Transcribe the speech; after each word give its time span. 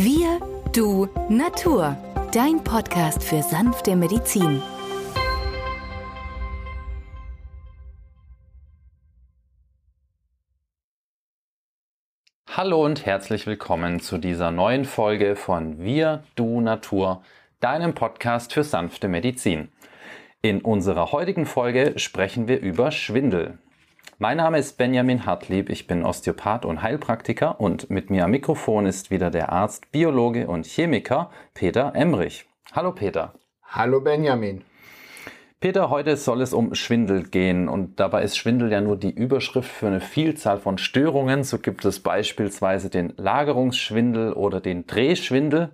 Wir, 0.00 0.38
du, 0.72 1.08
Natur. 1.28 1.96
Dein 2.32 2.62
Podcast 2.62 3.20
für 3.24 3.42
sanfte 3.42 3.96
Medizin. 3.96 4.62
Hallo 12.48 12.84
und 12.84 13.06
herzlich 13.06 13.48
willkommen 13.48 13.98
zu 13.98 14.18
dieser 14.18 14.52
neuen 14.52 14.84
Folge 14.84 15.34
von 15.34 15.80
Wir, 15.80 16.22
du, 16.36 16.60
Natur, 16.60 17.24
deinem 17.58 17.96
Podcast 17.96 18.52
für 18.52 18.62
sanfte 18.62 19.08
Medizin. 19.08 19.68
In 20.42 20.60
unserer 20.60 21.10
heutigen 21.10 21.44
Folge 21.44 21.98
sprechen 21.98 22.46
wir 22.46 22.60
über 22.60 22.92
Schwindel. 22.92 23.58
Mein 24.16 24.38
Name 24.38 24.58
ist 24.58 24.78
Benjamin 24.78 25.26
Hartlieb, 25.26 25.68
ich 25.68 25.86
bin 25.86 26.04
Osteopath 26.04 26.64
und 26.64 26.82
Heilpraktiker 26.82 27.60
und 27.60 27.90
mit 27.90 28.10
mir 28.10 28.24
am 28.24 28.30
Mikrofon 28.30 28.86
ist 28.86 29.10
wieder 29.10 29.30
der 29.30 29.52
Arzt, 29.52 29.92
Biologe 29.92 30.48
und 30.48 30.66
Chemiker 30.66 31.30
Peter 31.54 31.92
Emrich. 31.94 32.46
Hallo 32.72 32.92
Peter. 32.92 33.34
Hallo 33.62 34.00
Benjamin. 34.00 34.64
Peter, 35.60 35.90
heute 35.90 36.16
soll 36.16 36.40
es 36.40 36.52
um 36.52 36.74
Schwindel 36.74 37.24
gehen 37.24 37.68
und 37.68 37.98
dabei 38.00 38.22
ist 38.22 38.36
Schwindel 38.36 38.70
ja 38.70 38.80
nur 38.80 38.96
die 38.96 39.10
Überschrift 39.10 39.70
für 39.70 39.88
eine 39.88 40.00
Vielzahl 40.00 40.58
von 40.58 40.78
Störungen. 40.78 41.42
So 41.42 41.58
gibt 41.58 41.84
es 41.84 42.00
beispielsweise 42.00 42.90
den 42.90 43.12
Lagerungsschwindel 43.16 44.32
oder 44.32 44.60
den 44.60 44.86
Drehschwindel. 44.86 45.70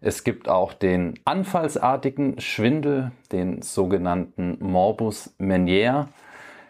Es 0.00 0.24
gibt 0.24 0.48
auch 0.48 0.72
den 0.72 1.20
anfallsartigen 1.24 2.40
Schwindel, 2.40 3.12
den 3.30 3.62
sogenannten 3.62 4.56
Morbus 4.60 5.34
Meniere. 5.38 6.08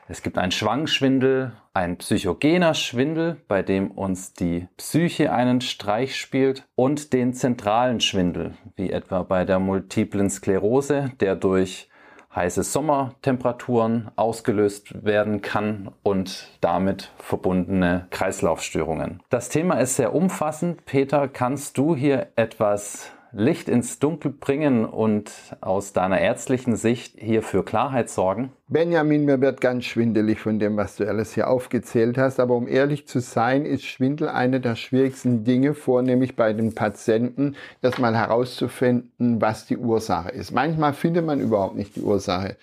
Es 0.09 0.23
gibt 0.23 0.37
einen 0.37 0.53
Schwangschwindel, 0.53 1.53
ein 1.75 1.97
psychogener 1.97 2.75
Schwindel, 2.75 3.37
bei 3.47 3.63
dem 3.63 3.91
uns 3.91 4.35
die 4.35 4.69
Psyche 4.77 5.33
einen 5.33 5.61
Streich 5.61 6.17
spielt 6.17 6.67
und 6.75 7.13
den 7.13 7.33
zentralen 7.35 8.01
Schwindel, 8.01 8.55
wie 8.75 8.91
etwa 8.91 9.23
bei 9.23 9.45
der 9.45 9.61
multiplen 9.61 10.29
Sklerose, 10.29 11.13
der 11.21 11.37
durch 11.37 11.89
heiße 12.35 12.63
Sommertemperaturen 12.63 14.11
ausgelöst 14.17 15.05
werden 15.05 15.41
kann 15.41 15.91
und 16.03 16.49
damit 16.61 17.13
verbundene 17.19 18.07
Kreislaufstörungen. 18.11 19.23
Das 19.29 19.51
Thema 19.51 19.75
ist 19.75 19.97
sehr 19.97 20.15
umfassend. 20.15 20.85
Peter, 20.85 21.29
kannst 21.29 21.79
du 21.79 21.95
hier 21.95 22.29
etwas 22.37 23.13
Licht 23.35 23.71
ins 23.71 23.99
Dunkel 23.99 24.31
bringen 24.31 24.85
und 24.85 25.33
aus 25.63 25.95
deiner 25.95 26.21
ärztlichen 26.21 26.77
Sicht 26.77 27.15
hier 27.19 27.43
für 27.43 27.65
Klarheit 27.65 28.11
sorgen? 28.11 28.53
Benjamin, 28.69 29.25
mir 29.25 29.41
wird 29.41 29.63
ganz 29.63 29.87
schwindelig 29.87 30.41
von 30.41 30.59
dem, 30.59 30.77
was 30.77 30.97
du 30.97 31.09
alles 31.09 31.33
hier 31.33 31.49
aufgezählt 31.49 32.19
hast. 32.19 32.41
Aber 32.41 32.55
um 32.55 32.69
ehrlich 32.69 33.09
zu 33.09 33.21
sein, 33.21 33.65
ist 33.65 33.85
Schwindel 33.85 34.29
eine 34.29 34.61
der 34.61 34.77
schwierigsten 34.77 35.45
Dinge, 35.45 35.73
vornehmlich 35.73 36.37
bei 36.37 36.53
den 36.53 36.75
Patienten, 36.75 37.57
erstmal 37.81 38.15
herauszufinden, 38.15 39.41
was 39.41 39.65
die 39.65 39.79
Ursache 39.79 40.31
ist. 40.31 40.53
Manchmal 40.53 40.93
findet 40.93 41.25
man 41.25 41.41
überhaupt 41.41 41.77
nicht 41.77 41.97
die 41.97 42.03
Ursache. 42.03 42.59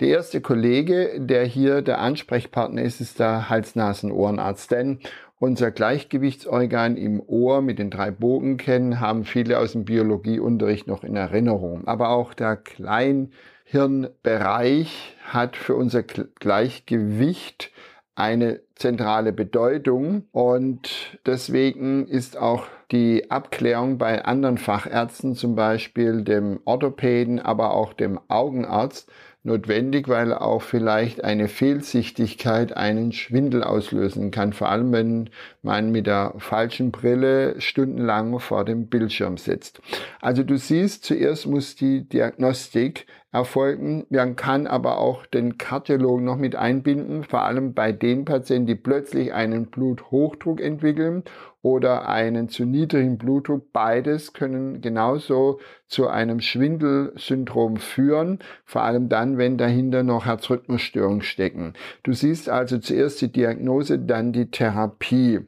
Der 0.00 0.08
erste 0.08 0.40
Kollege, 0.40 1.18
der 1.18 1.44
hier 1.44 1.82
der 1.82 1.98
Ansprechpartner 1.98 2.82
ist, 2.82 3.00
ist 3.00 3.18
der 3.18 3.50
Hals-Nasen-Ohrenarzt. 3.50 4.70
Denn 4.70 5.00
unser 5.38 5.70
Gleichgewichtsorgan 5.70 6.96
im 6.96 7.20
Ohr 7.20 7.60
mit 7.62 7.78
den 7.78 7.90
drei 7.90 8.10
Bogenkennen 8.10 8.98
haben 9.00 9.24
viele 9.24 9.58
aus 9.58 9.72
dem 9.72 9.84
Biologieunterricht 9.84 10.86
noch 10.86 11.04
in 11.04 11.16
Erinnerung. 11.16 11.86
Aber 11.86 12.08
auch 12.10 12.34
der 12.34 12.56
Kleinhirnbereich 12.56 15.16
hat 15.24 15.56
für 15.56 15.74
unser 15.76 16.02
Gleichgewicht 16.02 17.70
eine 18.16 18.60
zentrale 18.74 19.32
Bedeutung 19.32 20.24
und 20.32 21.20
deswegen 21.24 22.08
ist 22.08 22.36
auch 22.36 22.66
die 22.90 23.30
Abklärung 23.30 23.98
bei 23.98 24.24
anderen 24.24 24.58
Fachärzten, 24.58 25.36
zum 25.36 25.54
Beispiel 25.54 26.24
dem 26.24 26.58
Orthopäden, 26.64 27.38
aber 27.38 27.74
auch 27.74 27.92
dem 27.92 28.18
Augenarzt, 28.26 29.08
notwendig, 29.42 30.08
weil 30.08 30.32
auch 30.34 30.62
vielleicht 30.62 31.24
eine 31.24 31.48
Fehlsichtigkeit 31.48 32.76
einen 32.76 33.12
Schwindel 33.12 33.62
auslösen 33.62 34.30
kann, 34.30 34.52
vor 34.52 34.68
allem 34.68 34.92
wenn 34.92 35.30
man 35.62 35.90
mit 35.90 36.06
der 36.06 36.34
falschen 36.38 36.90
Brille 36.90 37.60
stundenlang 37.60 38.38
vor 38.40 38.64
dem 38.64 38.88
Bildschirm 38.88 39.36
sitzt. 39.36 39.80
Also 40.20 40.42
du 40.42 40.56
siehst, 40.56 41.04
zuerst 41.04 41.46
muss 41.46 41.76
die 41.76 42.08
Diagnostik 42.08 43.06
erfolgen. 43.30 44.06
Man 44.10 44.36
kann 44.36 44.66
aber 44.66 44.98
auch 44.98 45.26
den 45.26 45.58
Kardiologen 45.58 46.24
noch 46.24 46.36
mit 46.36 46.56
einbinden, 46.56 47.24
vor 47.24 47.42
allem 47.42 47.74
bei 47.74 47.92
den 47.92 48.24
Patienten, 48.24 48.66
die 48.66 48.74
plötzlich 48.74 49.34
einen 49.34 49.66
Bluthochdruck 49.66 50.60
entwickeln 50.60 51.24
oder 51.68 52.08
einen 52.08 52.48
zu 52.48 52.64
niedrigen 52.64 53.18
Blutdruck. 53.18 53.72
Beides 53.72 54.32
können 54.32 54.80
genauso 54.80 55.60
zu 55.86 56.08
einem 56.08 56.40
Schwindelsyndrom 56.40 57.76
führen, 57.76 58.38
vor 58.64 58.82
allem 58.82 59.10
dann, 59.10 59.36
wenn 59.36 59.58
dahinter 59.58 60.02
noch 60.02 60.24
Herzrhythmusstörungen 60.24 61.22
stecken. 61.22 61.74
Du 62.02 62.14
siehst 62.14 62.48
also 62.48 62.78
zuerst 62.78 63.20
die 63.20 63.30
Diagnose, 63.30 63.98
dann 63.98 64.32
die 64.32 64.50
Therapie. 64.50 65.40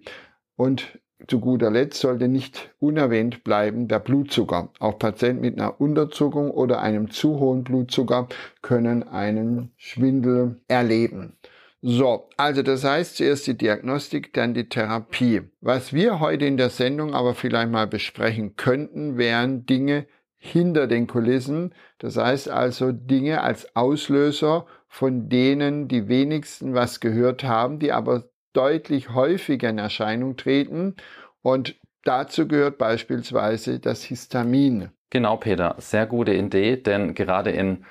Und 0.56 0.98
zu 1.26 1.40
guter 1.40 1.70
Letzt 1.70 2.00
sollte 2.00 2.28
nicht 2.28 2.74
unerwähnt 2.80 3.42
bleiben 3.42 3.88
der 3.88 3.98
Blutzucker. 3.98 4.70
Auch 4.78 4.98
Patienten 4.98 5.40
mit 5.40 5.58
einer 5.58 5.80
Unterzuckung 5.80 6.50
oder 6.50 6.82
einem 6.82 7.10
zu 7.10 7.38
hohen 7.38 7.64
Blutzucker 7.64 8.28
können 8.60 9.02
einen 9.02 9.72
Schwindel 9.76 10.60
erleben. 10.68 11.38
So, 11.82 12.28
also 12.36 12.62
das 12.62 12.84
heißt 12.84 13.16
zuerst 13.16 13.46
die 13.46 13.56
Diagnostik, 13.56 14.34
dann 14.34 14.52
die 14.52 14.68
Therapie. 14.68 15.42
Was 15.62 15.94
wir 15.94 16.20
heute 16.20 16.44
in 16.44 16.58
der 16.58 16.68
Sendung 16.68 17.14
aber 17.14 17.34
vielleicht 17.34 17.70
mal 17.70 17.86
besprechen 17.86 18.56
könnten, 18.56 19.16
wären 19.16 19.64
Dinge 19.64 20.06
hinter 20.36 20.86
den 20.86 21.06
Kulissen. 21.06 21.74
Das 21.98 22.16
heißt 22.16 22.50
also 22.50 22.92
Dinge 22.92 23.42
als 23.42 23.74
Auslöser, 23.76 24.66
von 24.88 25.30
denen 25.30 25.88
die 25.88 26.08
wenigsten 26.08 26.74
was 26.74 27.00
gehört 27.00 27.44
haben, 27.44 27.78
die 27.78 27.92
aber 27.92 28.24
deutlich 28.52 29.14
häufiger 29.14 29.70
in 29.70 29.78
Erscheinung 29.78 30.36
treten. 30.36 30.96
Und 31.40 31.76
dazu 32.04 32.46
gehört 32.46 32.76
beispielsweise 32.76 33.78
das 33.78 34.02
Histamin. 34.02 34.90
Genau, 35.08 35.38
Peter, 35.38 35.76
sehr 35.78 36.06
gute 36.06 36.34
Idee, 36.34 36.76
denn 36.76 37.14
gerade 37.14 37.50
in 37.50 37.84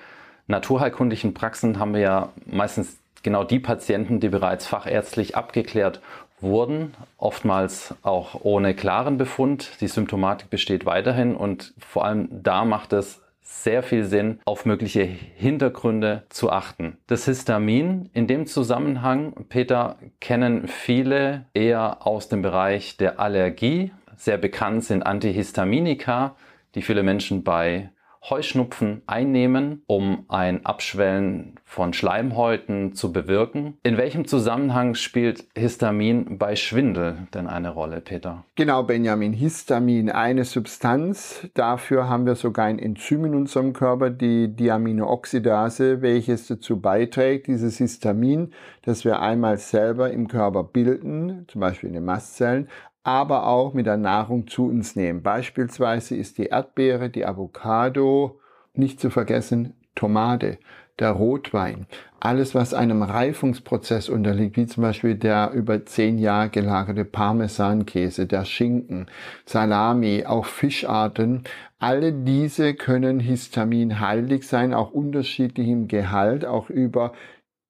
naturheilkundlichen 0.48 1.34
Praxen 1.34 1.80
haben 1.80 1.94
wir 1.94 2.02
ja 2.02 2.34
meistens 2.46 3.00
genau 3.24 3.44
die 3.44 3.60
Patienten, 3.60 4.20
die 4.20 4.30
bereits 4.30 4.68
fachärztlich 4.68 5.36
abgeklärt 5.36 6.02
wurden, 6.42 6.94
oftmals 7.18 7.96
auch 8.02 8.42
ohne 8.44 8.74
klaren 8.74 9.18
Befund. 9.18 9.82
Die 9.82 9.88
Symptomatik 9.88 10.50
besteht 10.50 10.86
weiterhin 10.86 11.36
und 11.36 11.74
vor 11.80 12.06
allem 12.06 12.30
da 12.32 12.66
macht 12.66 12.94
es 12.94 13.22
sehr 13.42 13.82
viel 13.82 14.06
Sinn, 14.06 14.40
auf 14.46 14.66
mögliche 14.66 15.04
Hintergründe 15.04 16.24
zu 16.30 16.52
achten. 16.52 16.98
Das 17.08 17.26
Histamin 17.26 18.10
in 18.14 18.28
dem 18.28 18.46
Zusammenhang, 18.46 19.34
Peter, 19.50 19.98
kennen 20.20 20.68
viele 20.68 21.46
eher 21.54 22.06
aus 22.06 22.30
dem 22.30 22.44
Bereich 22.44 22.98
der 22.98 23.20
Allergie. 23.20 23.92
Sehr 24.16 24.38
bekannt 24.38 24.84
sind 24.84 25.04
Antihistaminika, 25.04 26.36
die 26.76 26.84
viele 26.84 27.02
Menschen 27.02 27.44
bei 27.44 27.90
Heuschnupfen 28.28 29.02
einnehmen, 29.08 29.84
um 29.88 30.26
ein 30.28 30.66
Abschwellen 30.66 31.60
von 31.64 31.94
Schleimhäuten 31.94 32.94
zu 32.94 33.14
bewirken. 33.14 33.78
In 33.84 33.98
welchem 33.98 34.26
Zusammenhang 34.26 34.96
spielt 34.96 35.46
Histamin 35.56 36.38
bei 36.38 36.56
Schwindel 36.56 37.28
denn 37.34 37.48
eine 37.48 37.70
Rolle, 37.70 38.02
Peter? 38.02 38.44
Genau, 38.56 38.84
Benjamin. 38.84 39.34
Histamin, 39.34 40.10
eine 40.10 40.44
Substanz. 40.44 41.48
Dafür 41.54 42.10
haben 42.10 42.26
wir 42.26 42.36
sogar 42.36 42.66
ein 42.66 42.80
Enzym 42.80 43.26
in 43.26 43.36
unserem 43.36 43.74
Körper, 43.74 44.10
die 44.10 44.54
Diaminooxidase, 44.54 46.02
welches 46.02 46.48
dazu 46.48 46.82
beiträgt, 46.82 47.48
dieses 47.48 47.78
Histamin, 47.78 48.54
das 48.82 49.06
wir 49.06 49.22
einmal 49.22 49.58
selber 49.58 50.12
im 50.12 50.28
Körper 50.28 50.64
bilden, 50.64 51.46
zum 51.48 51.62
Beispiel 51.62 51.90
in 51.90 51.94
den 51.94 52.06
Mastzellen, 52.06 52.68
aber 53.10 53.48
auch 53.48 53.74
mit 53.74 53.88
der 53.88 53.98
Nahrung 53.98 54.48
zu 54.48 54.68
uns 54.68 54.96
nehmen. 54.96 55.24
Beispielsweise 55.24 56.16
ist 56.16 56.38
die 56.38 56.46
Erdbeere, 56.46 57.10
die 57.10 57.26
Avocado, 57.26 58.40
nicht 58.74 59.00
zu 59.00 59.10
vergessen 59.10 59.74
Tomate, 59.96 60.60
der 61.00 61.12
Rotwein, 61.12 61.88
alles 62.20 62.54
was 62.54 62.76
einem 62.76 63.02
Reifungsprozess 63.02 64.10
unterliegt, 64.10 64.58
wie 64.58 64.68
zum 64.68 64.84
Beispiel 64.84 65.16
der 65.16 65.52
über 65.52 65.86
zehn 65.86 66.20
Jahre 66.20 66.50
gelagerte 66.50 67.04
Parmesankäse, 67.04 68.28
der 68.28 68.46
Schinken, 68.46 69.08
Salami, 69.46 70.26
auch 70.28 70.46
Fischarten, 70.46 71.46
alle 71.80 72.14
diese 72.14 72.76
können 72.76 73.20
histaminhaltig 73.20 74.44
sein, 74.44 74.74
auch 74.74 74.92
unterschiedlich 74.92 75.68
im 75.68 75.88
Gehalt, 75.88 76.46
auch 76.46 76.70
über 76.70 77.14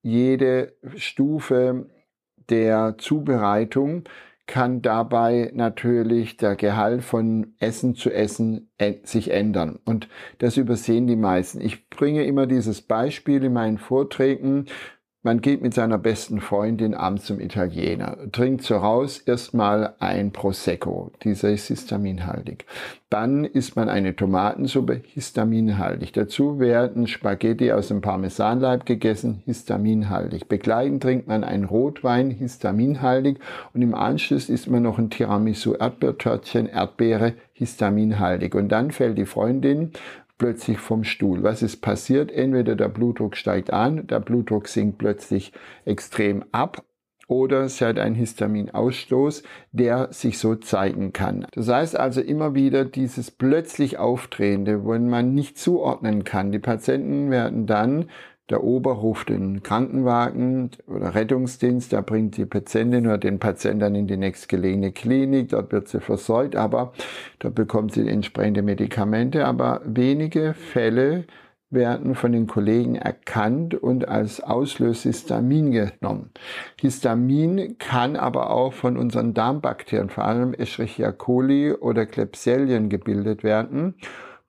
jede 0.02 0.74
Stufe 0.96 1.86
der 2.50 2.98
Zubereitung 2.98 4.04
kann 4.50 4.82
dabei 4.82 5.52
natürlich 5.54 6.36
der 6.36 6.56
Gehalt 6.56 7.04
von 7.04 7.54
Essen 7.60 7.94
zu 7.94 8.10
Essen 8.10 8.72
sich 9.04 9.30
ändern. 9.30 9.78
Und 9.86 10.10
das 10.40 10.58
übersehen 10.58 11.06
die 11.06 11.16
meisten. 11.16 11.62
Ich 11.62 11.88
bringe 11.90 12.24
immer 12.24 12.48
dieses 12.48 12.82
Beispiel 12.82 13.44
in 13.44 13.54
meinen 13.54 13.78
Vorträgen. 13.78 14.66
Man 15.22 15.42
geht 15.42 15.62
mit 15.62 15.74
seiner 15.74 15.98
besten 15.98 16.40
Freundin 16.40 16.94
abends 16.94 17.26
zum 17.26 17.42
Italiener, 17.42 18.18
trinkt 18.32 18.64
so 18.64 18.78
raus 18.78 19.20
erstmal 19.20 19.96
ein 20.00 20.32
Prosecco, 20.32 21.12
dieser 21.24 21.52
ist 21.52 21.68
histaminhaltig. 21.68 22.66
Dann 23.10 23.44
isst 23.44 23.76
man 23.76 23.90
eine 23.90 24.16
Tomatensuppe, 24.16 25.02
histaminhaltig. 25.04 26.14
Dazu 26.14 26.60
werden 26.60 27.08
Spaghetti 27.08 27.72
aus 27.72 27.88
dem 27.88 28.02
Parmesanleib 28.02 28.86
gegessen, 28.86 29.42
histaminhaltig. 29.46 30.48
Begleitend 30.48 31.02
trinkt 31.02 31.28
man 31.28 31.44
einen 31.44 31.66
Rotwein, 31.66 32.30
histaminhaltig. 32.30 33.40
Und 33.74 33.82
im 33.82 33.96
Anschluss 33.96 34.48
isst 34.48 34.70
man 34.70 34.84
noch 34.84 35.00
ein 35.00 35.10
Tiramisu 35.10 35.74
Erdbeertörtchen, 35.74 36.68
Erdbeere, 36.68 37.34
histaminhaltig. 37.54 38.54
Und 38.54 38.70
dann 38.70 38.92
fällt 38.92 39.18
die 39.18 39.26
Freundin 39.26 39.92
plötzlich 40.40 40.80
vom 40.80 41.04
Stuhl. 41.04 41.44
Was 41.44 41.62
ist 41.62 41.82
passiert? 41.82 42.32
Entweder 42.32 42.76
der 42.76 42.90
Blutdruck 42.90 43.38
steigt 43.38 43.72
an, 43.72 44.08
der 44.08 44.20
Blutdruck 44.20 44.68
sinkt 44.68 44.98
plötzlich 44.98 45.54
extrem 45.86 46.44
ab 46.52 46.84
oder 47.28 47.70
sie 47.70 47.86
hat 47.86 48.00
einen 48.00 48.16
Histaminausstoß, 48.16 49.44
der 49.72 50.12
sich 50.12 50.40
so 50.40 50.56
zeigen 50.56 51.14
kann. 51.14 51.46
Das 51.52 51.70
heißt 51.70 51.98
also 51.98 52.22
immer 52.22 52.56
wieder 52.56 52.86
dieses 52.86 53.30
plötzlich 53.30 54.00
Auftretende, 54.00 54.84
wo 54.84 54.98
man 54.98 55.36
nicht 55.36 55.60
zuordnen 55.60 56.24
kann. 56.24 56.52
Die 56.52 56.60
Patienten 56.60 57.30
werden 57.30 57.68
dann 57.68 58.10
der 58.50 58.64
Ober 58.64 58.94
ruft 58.94 59.30
den 59.30 59.62
Krankenwagen 59.62 60.72
oder 60.88 61.14
Rettungsdienst, 61.14 61.92
der 61.92 62.02
bringt 62.02 62.38
die 62.38 62.46
Patientin 62.46 63.06
oder 63.06 63.18
den 63.18 63.40
Patienten 63.40 63.96
in 63.96 64.08
die 64.08 64.18
nächstgelegene 64.18 64.92
Klinik, 64.92 65.50
dort 65.50 65.72
wird 65.72 65.88
sie 65.88 66.00
versorgt, 66.00 66.56
aber 66.56 66.94
dort 67.40 67.56
bekommt 67.56 67.94
sie 67.94 68.08
entsprechende 68.08 68.62
Medikamente, 68.62 69.46
aber 69.46 69.82
wenige 69.86 70.54
Fälle 70.54 71.26
werden 71.72 72.16
von 72.16 72.32
den 72.32 72.48
Kollegen 72.48 72.96
erkannt 72.96 73.76
und 73.76 74.08
als 74.08 74.42
Auslöser 74.42 75.10
Histamin 75.10 75.72
genommen. 75.72 76.32
Histamin 76.82 77.78
kann 77.78 78.16
aber 78.16 78.50
auch 78.50 78.74
von 78.74 78.98
unseren 78.98 79.36
Darmbakterien, 79.36 80.10
vor 80.10 80.26
allem 80.26 80.56
Escherichia 80.56 81.12
coli 81.12 81.74
oder 81.74 82.08
Klebsiellien 82.08 82.90
gebildet 82.90 83.44
werden 83.44 83.94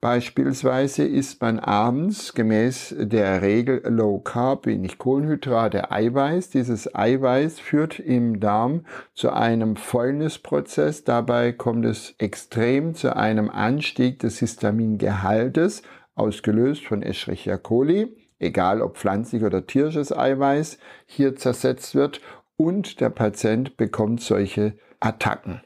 Beispielsweise 0.00 1.04
isst 1.04 1.42
man 1.42 1.58
abends 1.58 2.32
gemäß 2.32 2.94
der 2.98 3.42
Regel 3.42 3.82
Low 3.84 4.18
Carb, 4.20 4.64
wenig 4.64 4.96
Kohlenhydrate, 4.96 5.90
Eiweiß. 5.90 6.48
Dieses 6.48 6.94
Eiweiß 6.94 7.60
führt 7.60 7.98
im 7.98 8.40
Darm 8.40 8.86
zu 9.12 9.30
einem 9.30 9.76
Fäulnisprozess. 9.76 11.04
Dabei 11.04 11.52
kommt 11.52 11.84
es 11.84 12.14
extrem 12.16 12.94
zu 12.94 13.14
einem 13.14 13.50
Anstieg 13.50 14.20
des 14.20 14.38
Histamingehaltes, 14.38 15.82
ausgelöst 16.14 16.86
von 16.86 17.02
Escherichia 17.02 17.58
coli, 17.58 18.16
egal 18.38 18.80
ob 18.80 18.96
pflanzlich 18.96 19.44
oder 19.44 19.66
tierisches 19.66 20.16
Eiweiß, 20.16 20.78
hier 21.04 21.36
zersetzt 21.36 21.94
wird 21.94 22.22
und 22.56 23.02
der 23.02 23.10
Patient 23.10 23.76
bekommt 23.76 24.22
solche 24.22 24.78
Attacken. 24.98 25.60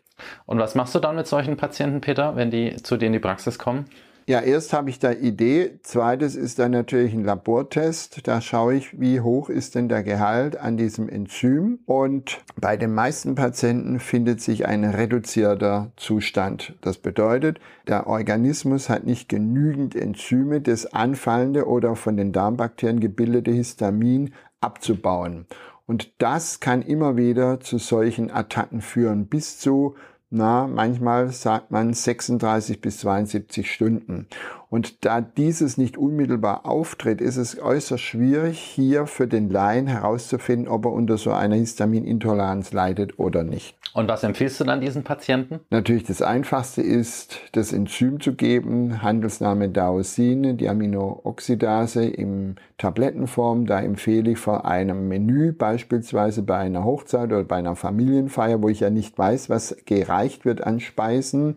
Und 0.45 0.59
was 0.59 0.75
machst 0.75 0.93
du 0.97 0.99
dann 0.99 1.15
mit 1.15 1.29
solchen 1.29 1.57
Patienten, 1.57 2.01
Peter, 2.01 2.35
wenn 2.35 2.51
die 2.51 2.75
zu 2.83 2.97
dir 2.97 3.07
in 3.07 3.13
die 3.13 3.21
Praxis 3.21 3.61
kommen? 3.61 3.87
Ja, 4.26 4.41
erst 4.41 4.73
habe 4.73 4.88
ich 4.88 4.99
da 4.99 5.12
Idee. 5.12 5.79
Zweites 5.82 6.35
ist 6.35 6.59
dann 6.59 6.71
natürlich 6.71 7.12
ein 7.12 7.25
Labortest. 7.25 8.26
Da 8.26 8.41
schaue 8.41 8.75
ich, 8.75 8.99
wie 8.99 9.21
hoch 9.21 9.50
ist 9.50 9.75
denn 9.75 9.91
der 9.91 10.03
Gehalt 10.03 10.56
an 10.56 10.79
diesem 10.79 11.11
Enzym. 11.11 11.81
Und 11.85 12.43
bei 12.56 12.79
den 12.79 12.94
meisten 12.94 13.35
Patienten 13.35 14.00
findet 14.00 14.41
sich 14.41 14.65
ein 14.67 14.85
reduzierter 14.85 15.93
Zustand. 15.97 16.75
Das 16.81 16.97
bedeutet, 16.97 17.61
der 17.87 18.06
Organismus 18.06 18.88
hat 18.88 19.05
nicht 19.05 19.29
genügend 19.29 19.94
Enzyme, 19.94 20.62
das 20.62 20.87
anfallende 20.87 21.67
oder 21.67 21.94
von 21.94 22.17
den 22.17 22.32
Darmbakterien 22.32 23.00
gebildete 23.00 23.50
Histamin 23.50 24.32
abzubauen. 24.62 25.44
Und 25.85 26.15
das 26.17 26.61
kann 26.61 26.81
immer 26.81 27.19
wieder 27.19 27.61
zu 27.61 27.77
solchen 27.77 28.31
Attacken 28.31 28.81
führen, 28.81 29.27
bis 29.27 29.59
zu 29.59 29.97
na, 30.35 30.67
manchmal 30.67 31.31
sagt 31.31 31.71
man 31.71 31.95
36 31.95 32.81
bis 32.81 32.99
72 32.99 33.73
Stunden. 33.73 34.27
Und 34.75 35.05
da 35.05 35.21
dieses 35.21 35.79
nicht 35.79 35.97
unmittelbar 35.97 36.67
auftritt, 36.67 37.21
ist 37.21 37.37
es 37.37 37.62
äußerst 37.62 38.03
schwierig, 38.03 38.59
hier 38.59 39.06
für 39.06 39.29
den 39.29 39.49
Laien 39.49 39.87
herauszufinden, 39.87 40.67
ob 40.67 40.87
er 40.87 40.91
unter 40.91 41.17
so 41.17 41.31
einer 41.31 41.55
Histaminintoleranz 41.55 42.73
leidet 42.73 43.21
oder 43.21 43.44
nicht. 43.44 43.76
Und 43.93 44.09
was 44.09 44.25
empfiehlst 44.25 44.59
du 44.59 44.65
dann 44.65 44.81
diesen 44.81 45.05
Patienten? 45.05 45.61
Natürlich 45.71 46.03
das 46.03 46.21
Einfachste 46.21 46.82
ist, 46.82 47.38
das 47.53 47.73
Enzym 47.73 48.19
zu 48.19 48.35
geben, 48.35 49.00
Handelsname 49.00 49.69
Daosine, 49.69 50.55
die 50.55 50.69
Aminooxidase 50.69 52.05
im 52.06 52.56
Tablettenform. 52.77 53.67
Da 53.67 53.81
empfehle 53.81 54.32
ich 54.32 54.38
vor 54.38 54.65
einem 54.65 55.06
Menü, 55.06 55.53
beispielsweise 55.53 56.43
bei 56.43 56.56
einer 56.56 56.82
Hochzeit 56.82 57.27
oder 57.27 57.44
bei 57.44 57.59
einer 57.59 57.77
Familienfeier, 57.77 58.61
wo 58.61 58.69
ich 58.69 58.81
ja 58.81 58.91
nicht 58.91 59.17
weiß, 59.17 59.49
was 59.49 59.77
gereicht 59.85 60.44
wird 60.44 60.67
an 60.67 60.81
Speisen, 60.81 61.55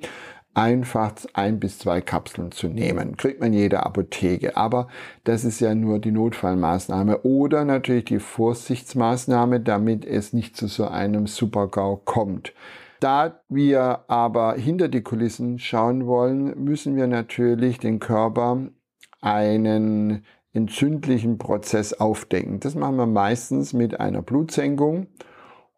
einfach 0.57 1.13
ein 1.33 1.59
bis 1.59 1.77
zwei 1.77 2.01
Kapseln 2.01 2.51
zu 2.51 2.67
nehmen. 2.67 3.15
Kriegt 3.15 3.39
man 3.39 3.53
jede 3.53 3.85
Apotheke. 3.85 4.57
Aber 4.57 4.87
das 5.23 5.45
ist 5.45 5.59
ja 5.59 5.75
nur 5.75 5.99
die 5.99 6.11
Notfallmaßnahme 6.11 7.21
oder 7.21 7.63
natürlich 7.63 8.05
die 8.05 8.19
Vorsichtsmaßnahme, 8.19 9.59
damit 9.59 10.03
es 10.03 10.33
nicht 10.33 10.57
zu 10.57 10.67
so 10.67 10.87
einem 10.87 11.27
Supergau 11.27 11.97
kommt. 11.97 12.53
Da 12.99 13.41
wir 13.49 14.05
aber 14.07 14.55
hinter 14.55 14.87
die 14.87 15.03
Kulissen 15.03 15.59
schauen 15.59 16.07
wollen, 16.07 16.63
müssen 16.63 16.95
wir 16.95 17.05
natürlich 17.05 17.77
den 17.77 17.99
Körper 17.99 18.57
einen 19.21 20.25
entzündlichen 20.53 21.37
Prozess 21.37 21.93
aufdecken. 21.93 22.59
Das 22.59 22.73
machen 22.73 22.95
wir 22.95 23.05
meistens 23.05 23.73
mit 23.73 23.99
einer 23.99 24.23
Blutsenkung 24.23 25.05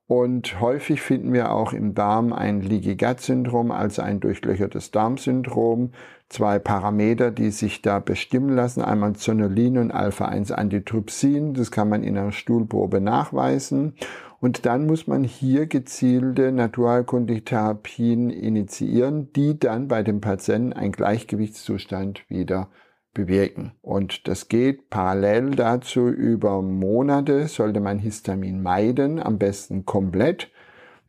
und 0.09 0.59
häufig 0.59 1.01
finden 1.01 1.33
wir 1.33 1.51
auch 1.51 1.71
im 1.71 1.93
Darm 1.93 2.33
ein 2.33 2.61
Leaky 2.61 2.95
Gut 2.95 3.19
Syndrom, 3.19 3.69
also 3.69 4.01
ein 4.01 4.19
durchlöchertes 4.19 4.89
Darmsyndrom. 4.89 5.91
Zwei 6.29 6.57
Parameter, 6.57 7.29
die 7.29 7.51
sich 7.51 7.83
da 7.83 7.99
bestimmen 7.99 8.55
lassen, 8.55 8.81
einmal 8.81 9.13
Zonulin 9.13 9.77
und 9.77 9.91
Alpha-1-Antitrypsin. 9.91 11.53
Das 11.53 11.69
kann 11.69 11.89
man 11.89 12.01
in 12.01 12.17
einer 12.17 12.31
Stuhlprobe 12.31 13.01
nachweisen. 13.01 13.93
Und 14.39 14.65
dann 14.65 14.87
muss 14.87 15.05
man 15.05 15.23
hier 15.23 15.67
gezielte 15.67 16.51
naturheilkundliche 16.51 17.43
Therapien 17.43 18.31
initiieren, 18.31 19.31
die 19.33 19.59
dann 19.59 19.87
bei 19.87 20.01
dem 20.01 20.21
Patienten 20.21 20.73
einen 20.73 20.91
Gleichgewichtszustand 20.91 22.27
wieder 22.29 22.71
bewirken. 23.13 23.73
Und 23.81 24.27
das 24.27 24.47
geht 24.47 24.89
parallel 24.89 25.51
dazu 25.51 26.09
über 26.09 26.61
Monate, 26.61 27.47
sollte 27.47 27.79
man 27.79 27.99
Histamin 27.99 28.61
meiden, 28.61 29.21
am 29.21 29.37
besten 29.37 29.85
komplett. 29.85 30.51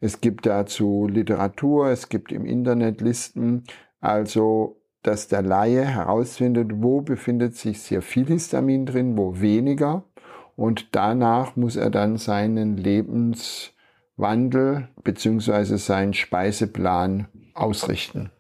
Es 0.01 0.21
gibt 0.21 0.47
dazu 0.47 1.09
Literatur, 1.09 1.89
es 1.89 2.09
gibt 2.09 2.33
im 2.33 2.47
Internet 2.47 3.01
Listen, 3.01 3.65
also 4.01 4.77
dass 5.03 5.29
der 5.29 5.43
Laie 5.43 5.85
herausfindet, 5.85 6.83
wo 6.83 7.01
befindet 7.01 7.57
sich 7.57 7.81
sehr 7.81 8.03
viel 8.03 8.27
Histamin 8.27 8.87
drin, 8.87 9.17
wo 9.17 9.41
weniger. 9.41 10.05
Und 10.57 10.95
danach 10.95 11.57
muss 11.57 11.77
er 11.77 11.89
dann 11.91 12.19
seinen 12.19 12.77
Lebenswandel 12.77 14.89
beziehungsweise 15.03 15.79
seinen 15.79 16.13
Speiseplan 16.13 17.29
ausrichten. 17.55 18.31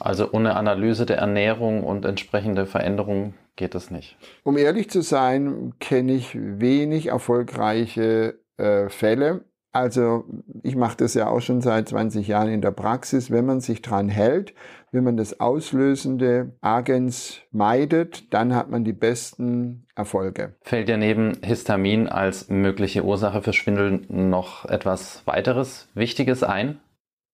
Also 0.00 0.32
ohne 0.32 0.56
Analyse 0.56 1.06
der 1.06 1.18
Ernährung 1.18 1.84
und 1.84 2.04
entsprechende 2.04 2.66
Veränderungen 2.66 3.34
geht 3.56 3.74
das 3.74 3.90
nicht. 3.90 4.16
Um 4.42 4.58
ehrlich 4.58 4.90
zu 4.90 5.00
sein, 5.02 5.74
kenne 5.78 6.12
ich 6.12 6.34
wenig 6.34 7.06
erfolgreiche 7.06 8.38
äh, 8.56 8.88
Fälle. 8.88 9.44
Also 9.72 10.24
ich 10.62 10.76
mache 10.76 10.96
das 10.98 11.14
ja 11.14 11.28
auch 11.28 11.40
schon 11.40 11.60
seit 11.60 11.88
20 11.88 12.28
Jahren 12.28 12.48
in 12.48 12.60
der 12.60 12.70
Praxis. 12.70 13.32
Wenn 13.32 13.44
man 13.44 13.60
sich 13.60 13.82
dran 13.82 14.08
hält, 14.08 14.54
wenn 14.92 15.02
man 15.02 15.16
das 15.16 15.40
auslösende 15.40 16.52
Agens 16.60 17.40
meidet, 17.50 18.32
dann 18.32 18.54
hat 18.54 18.70
man 18.70 18.84
die 18.84 18.92
besten 18.92 19.86
Erfolge. 19.96 20.54
Fällt 20.60 20.88
dir 20.88 20.96
neben 20.96 21.38
Histamin 21.42 22.08
als 22.08 22.48
mögliche 22.48 23.04
Ursache 23.04 23.42
für 23.42 23.52
Schwindel 23.52 24.02
noch 24.08 24.64
etwas 24.64 25.22
weiteres 25.26 25.88
Wichtiges 25.94 26.44
ein? 26.44 26.78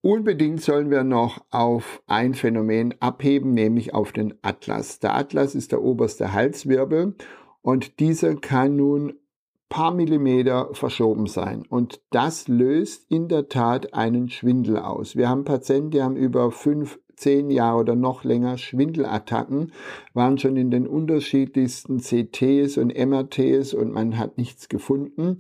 Unbedingt 0.03 0.63
sollen 0.63 0.91
wir 0.91 1.05
noch 1.05 1.45
auf 1.51 2.03
ein 2.07 2.33
Phänomen 2.33 2.95
abheben, 3.01 3.53
nämlich 3.53 3.93
auf 3.93 4.13
den 4.13 4.35
Atlas. 4.41 4.99
Der 4.99 5.15
Atlas 5.15 5.55
ist 5.55 5.73
der 5.73 5.83
oberste 5.83 6.33
Halswirbel 6.33 7.15
und 7.61 8.01
dieser 8.01 8.37
kann 8.37 8.77
nun 8.77 9.15
paar 9.69 9.95
Millimeter 9.95 10.71
verschoben 10.73 11.27
sein. 11.27 11.65
Und 11.69 12.03
das 12.11 12.49
löst 12.49 13.11
in 13.11 13.29
der 13.29 13.49
Tat 13.49 13.95
einen 13.95 14.29
Schwindel 14.29 14.79
aus. 14.79 15.17
Wir 15.17 15.29
haben 15.29 15.45
Patienten, 15.45 15.91
die 15.91 16.03
haben 16.03 16.17
über 16.17 16.51
fünf, 16.51 16.99
zehn 17.15 17.51
Jahre 17.51 17.81
oder 17.81 17.95
noch 17.95 18.25
länger 18.25 18.59
Schwindelattacken, 18.59 19.73
waren 20.13 20.39
schon 20.39 20.57
in 20.57 20.71
den 20.71 20.87
unterschiedlichsten 20.87 22.01
CTs 22.01 22.79
und 22.79 22.97
MRTs 22.97 23.75
und 23.75 23.93
man 23.93 24.19
hat 24.19 24.39
nichts 24.39 24.69
gefunden. 24.69 25.37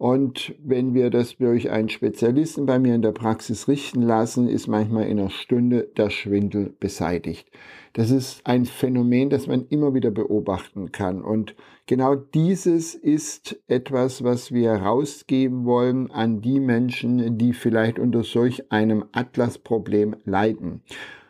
Und 0.00 0.54
wenn 0.64 0.94
wir 0.94 1.10
das 1.10 1.36
durch 1.36 1.70
einen 1.70 1.90
Spezialisten 1.90 2.64
bei 2.64 2.78
mir 2.78 2.94
in 2.94 3.02
der 3.02 3.12
Praxis 3.12 3.68
richten 3.68 4.00
lassen, 4.00 4.48
ist 4.48 4.66
manchmal 4.66 5.06
in 5.08 5.20
einer 5.20 5.28
Stunde 5.28 5.88
der 5.94 6.08
Schwindel 6.08 6.72
beseitigt. 6.80 7.46
Das 7.92 8.10
ist 8.10 8.40
ein 8.46 8.64
Phänomen, 8.64 9.28
das 9.28 9.46
man 9.46 9.66
immer 9.68 9.92
wieder 9.92 10.10
beobachten 10.10 10.90
kann. 10.90 11.20
Und 11.20 11.54
genau 11.84 12.14
dieses 12.14 12.94
ist 12.94 13.60
etwas, 13.68 14.24
was 14.24 14.52
wir 14.52 14.72
rausgeben 14.72 15.66
wollen 15.66 16.10
an 16.10 16.40
die 16.40 16.60
Menschen, 16.60 17.36
die 17.36 17.52
vielleicht 17.52 17.98
unter 17.98 18.24
solch 18.24 18.72
einem 18.72 19.04
Atlasproblem 19.12 20.16
leiden. 20.24 20.80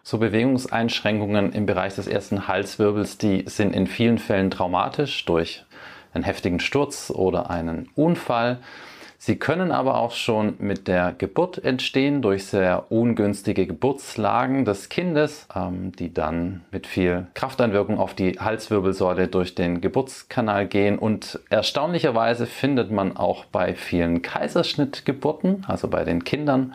So 0.05 0.19
Bewegungseinschränkungen 0.19 1.51
im 1.51 1.67
Bereich 1.67 1.97
des 1.97 2.07
ersten 2.07 2.47
Halswirbels, 2.47 3.19
die 3.19 3.43
sind 3.47 3.75
in 3.75 3.89
vielen 3.89 4.19
Fällen 4.19 4.53
traumatisch 4.53 5.25
durch 5.25 5.65
einen 6.13 6.25
heftigen 6.25 6.61
Sturz 6.61 7.11
oder 7.11 7.51
einen 7.51 7.89
Unfall. 7.95 8.59
Sie 9.23 9.37
können 9.37 9.71
aber 9.71 9.99
auch 9.99 10.13
schon 10.13 10.55
mit 10.61 10.89
der 10.89 11.13
Geburt 11.13 11.63
entstehen 11.63 12.23
durch 12.23 12.47
sehr 12.47 12.91
ungünstige 12.91 13.67
Geburtslagen 13.67 14.65
des 14.65 14.89
Kindes, 14.89 15.47
ähm, 15.55 15.93
die 15.93 16.15
dann 16.15 16.63
mit 16.71 16.87
viel 16.87 17.27
Krafteinwirkung 17.35 17.99
auf 17.99 18.15
die 18.15 18.39
Halswirbelsäule 18.41 19.29
durch 19.29 19.55
den 19.55 19.83
Geburtskanal 19.83 20.67
gehen. 20.67 20.99
Und 20.99 21.39
erstaunlicherweise 21.51 22.47
findet 22.47 22.91
man 22.91 23.15
auch 23.15 23.45
bei 23.45 23.75
vielen 23.75 24.23
Kaiserschnittgeburten, 24.23 25.67
also 25.69 25.89
bei 25.89 26.05
den 26.05 26.25
Kindern, 26.25 26.75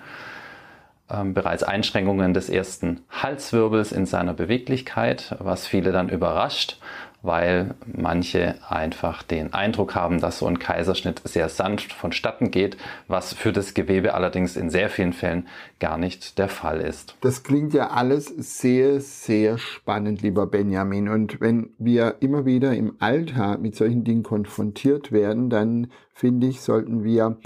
ähm, 1.10 1.34
bereits 1.34 1.64
Einschränkungen 1.64 2.36
des 2.36 2.50
ersten 2.50 3.02
Halswirbels 3.10 3.92
in 3.92 4.06
seiner 4.06 4.36
Beweglichkeit, 4.36 5.36
was 5.40 5.66
viele 5.66 5.92
dann 5.92 6.10
überrascht 6.10 6.78
weil 7.26 7.76
manche 7.86 8.56
einfach 8.68 9.24
den 9.24 9.54
Eindruck 9.54 9.96
haben, 9.96 10.20
dass 10.20 10.40
so 10.40 10.48
ein 10.48 10.60
Kaiserschnitt 10.60 11.22
sehr 11.26 11.50
sanft 11.50 11.94
vonstatten 11.94 12.52
geht, 12.52 12.78
was 13.08 13.34
für 13.34 13.52
das 13.52 13.74
Gewebe 13.74 14.14
allerdings 14.14 14.56
in 14.56 14.70
sehr 14.70 14.90
vielen 14.90 15.14
Fällen 15.14 15.48
gar 15.80 15.98
nicht 15.98 16.38
der 16.38 16.50
Fall 16.50 16.80
ist. 16.82 17.16
Das 17.22 17.44
klingt 17.44 17.74
ja 17.74 17.90
alles 17.90 18.28
sehr, 18.28 19.02
sehr 19.02 19.58
spannend, 19.58 20.22
lieber 20.22 20.48
Benjamin. 20.48 21.10
Und 21.10 21.42
wenn 21.42 21.72
wir 21.78 22.16
immer 22.20 22.46
wieder 22.46 22.74
im 22.74 22.96
Alltag 23.00 23.62
mit 23.62 23.76
solchen 23.76 24.04
Dingen 24.04 24.24
konfrontiert 24.24 25.12
werden, 25.12 25.50
dann 25.50 25.92
finde 26.14 26.48
ich, 26.48 26.62
sollten 26.62 27.04
wir 27.04 27.38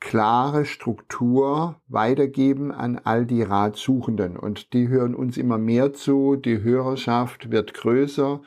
klare 0.00 0.64
Struktur 0.64 1.80
weitergeben 1.88 2.70
an 2.70 3.00
all 3.02 3.26
die 3.26 3.42
Ratsuchenden. 3.42 4.36
Und 4.36 4.72
die 4.72 4.88
hören 4.88 5.14
uns 5.14 5.36
immer 5.36 5.58
mehr 5.58 5.92
zu, 5.92 6.36
die 6.36 6.62
Hörerschaft 6.62 7.50
wird 7.50 7.74
größer. 7.74 8.40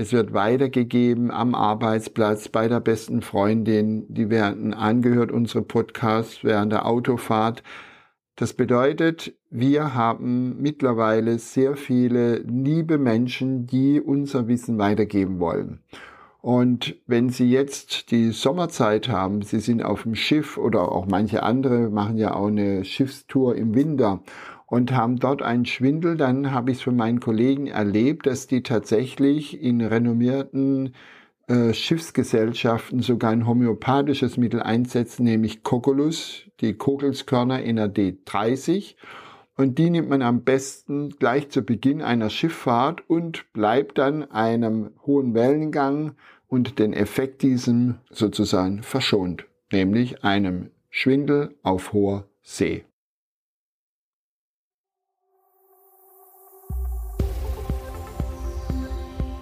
Es 0.00 0.12
wird 0.12 0.32
weitergegeben 0.32 1.32
am 1.32 1.56
Arbeitsplatz, 1.56 2.48
bei 2.48 2.68
der 2.68 2.78
besten 2.78 3.20
Freundin. 3.20 4.06
Die 4.08 4.30
werden 4.30 4.72
angehört, 4.72 5.32
unsere 5.32 5.62
Podcasts 5.62 6.44
während 6.44 6.70
der 6.70 6.86
Autofahrt. 6.86 7.64
Das 8.36 8.52
bedeutet, 8.52 9.34
wir 9.50 9.96
haben 9.96 10.62
mittlerweile 10.62 11.40
sehr 11.40 11.74
viele 11.74 12.36
liebe 12.36 12.96
Menschen, 12.96 13.66
die 13.66 14.00
unser 14.00 14.46
Wissen 14.46 14.78
weitergeben 14.78 15.40
wollen. 15.40 15.80
Und 16.42 16.94
wenn 17.08 17.30
Sie 17.30 17.50
jetzt 17.50 18.12
die 18.12 18.30
Sommerzeit 18.30 19.08
haben, 19.08 19.42
Sie 19.42 19.58
sind 19.58 19.82
auf 19.82 20.04
dem 20.04 20.14
Schiff 20.14 20.58
oder 20.58 20.92
auch 20.92 21.06
manche 21.06 21.42
andere 21.42 21.90
machen 21.90 22.18
ja 22.18 22.36
auch 22.36 22.46
eine 22.46 22.84
Schiffstour 22.84 23.56
im 23.56 23.74
Winter 23.74 24.22
und 24.68 24.92
haben 24.92 25.16
dort 25.16 25.42
einen 25.42 25.64
Schwindel, 25.64 26.16
dann 26.16 26.52
habe 26.52 26.70
ich 26.70 26.78
es 26.78 26.82
von 26.82 26.94
meinen 26.94 27.20
Kollegen 27.20 27.66
erlebt, 27.66 28.26
dass 28.26 28.46
die 28.46 28.62
tatsächlich 28.62 29.62
in 29.62 29.80
renommierten 29.80 30.94
äh, 31.46 31.72
Schiffsgesellschaften 31.72 33.00
sogar 33.00 33.30
ein 33.30 33.46
homöopathisches 33.46 34.36
Mittel 34.36 34.62
einsetzen, 34.62 35.24
nämlich 35.24 35.62
Kokolus, 35.62 36.44
die 36.60 36.74
Kokelskörner 36.74 37.60
NAD 37.72 38.18
30. 38.26 38.98
Und 39.56 39.78
die 39.78 39.88
nimmt 39.88 40.10
man 40.10 40.20
am 40.20 40.42
besten 40.44 41.10
gleich 41.18 41.48
zu 41.48 41.62
Beginn 41.62 42.02
einer 42.02 42.28
Schifffahrt 42.28 43.08
und 43.08 43.50
bleibt 43.54 43.96
dann 43.96 44.30
einem 44.30 44.90
hohen 45.06 45.32
Wellengang 45.32 46.12
und 46.46 46.78
den 46.78 46.92
Effekt 46.92 47.40
diesem 47.40 47.96
sozusagen 48.10 48.82
verschont, 48.82 49.46
nämlich 49.72 50.22
einem 50.24 50.70
Schwindel 50.90 51.56
auf 51.62 51.94
hoher 51.94 52.28
See. 52.42 52.84